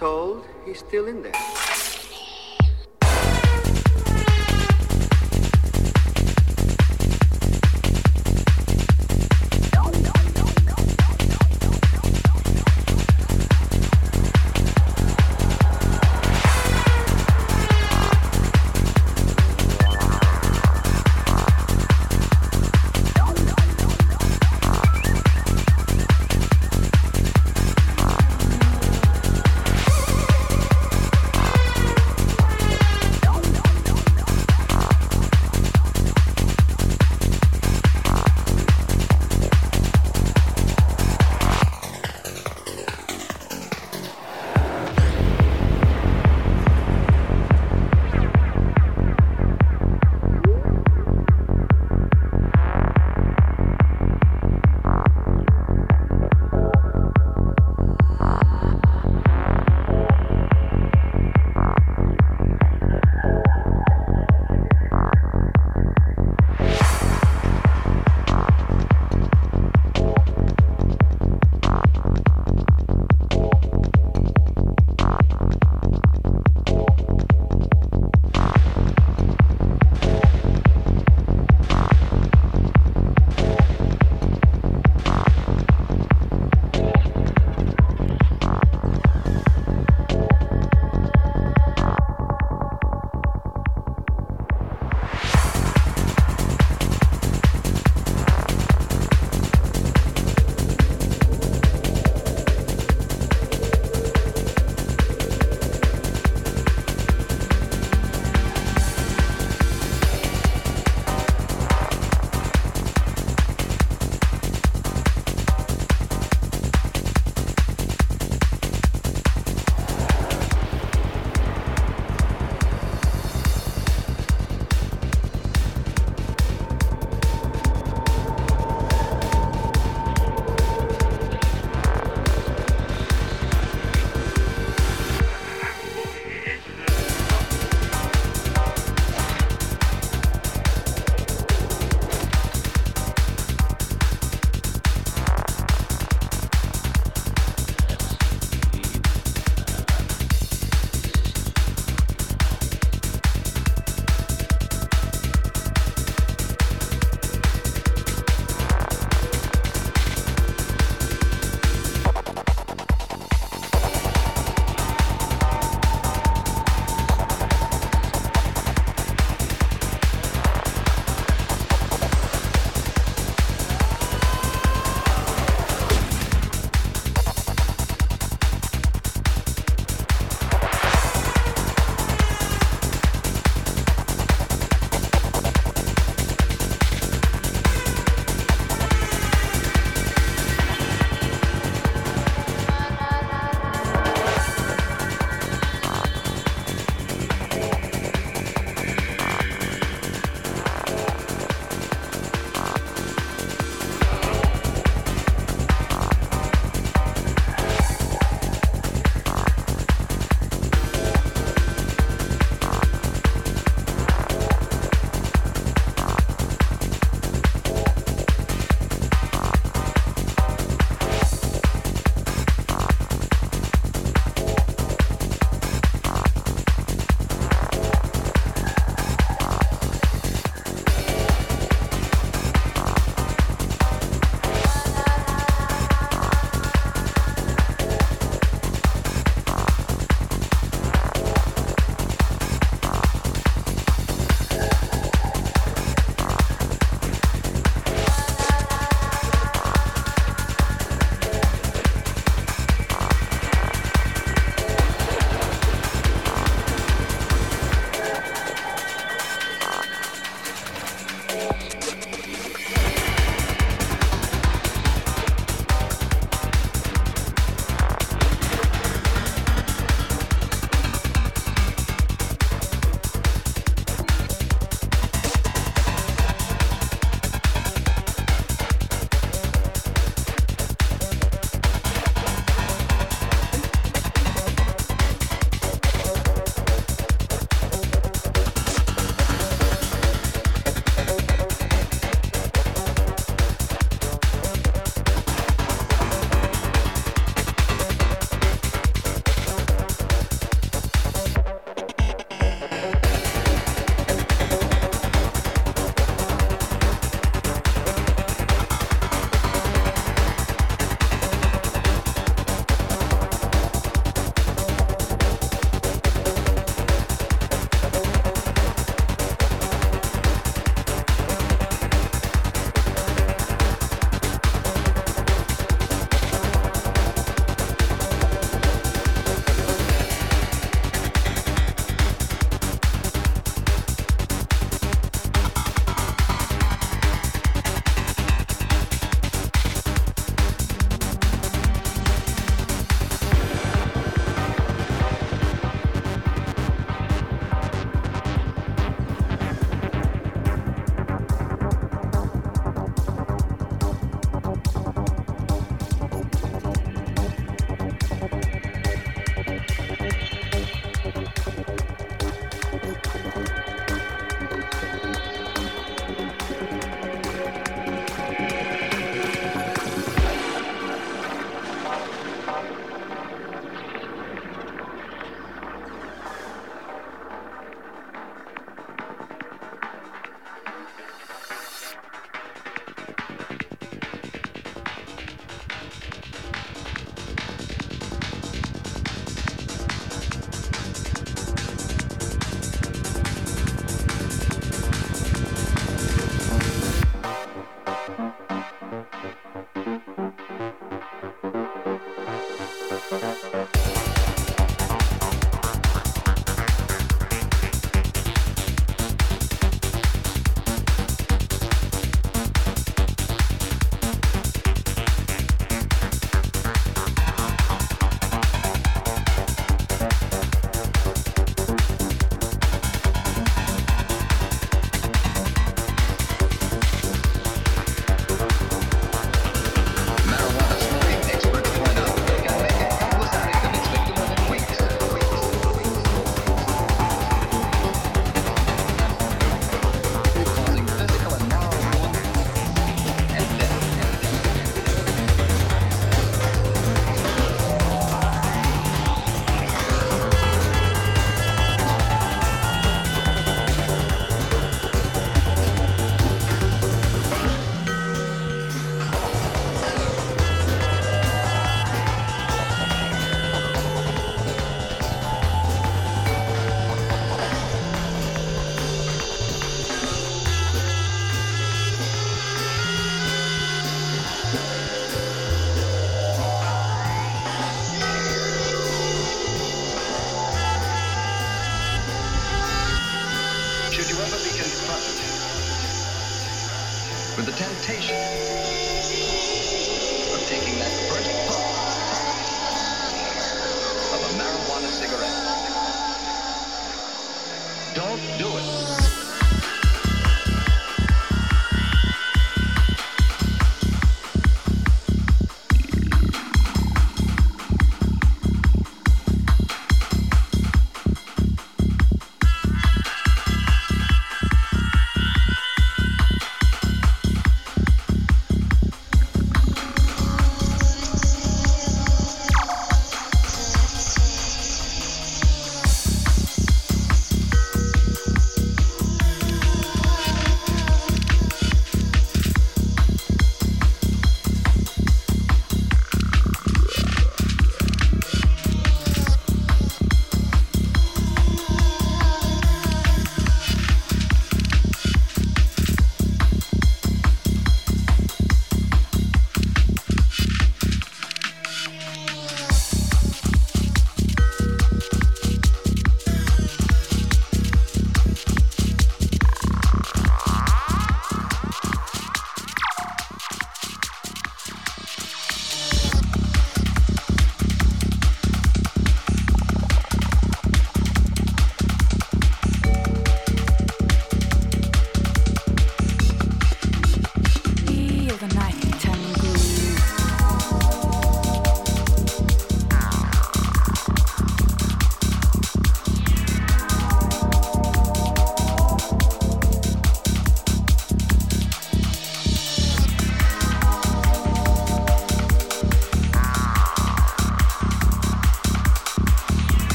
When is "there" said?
1.22-1.49